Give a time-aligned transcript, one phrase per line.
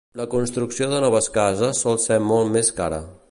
[0.19, 3.03] La construcció de noves cases sol ser molt més cara.